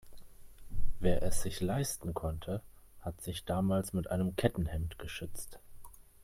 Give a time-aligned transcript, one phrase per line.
[0.99, 2.63] Wer es sich leisten konnte,
[3.01, 5.59] hat sich damals mit einem Kettenhemd geschützt.